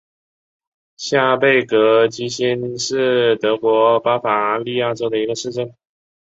[0.97, 5.75] 下贝格基兴是德国巴伐利亚州的一个市镇。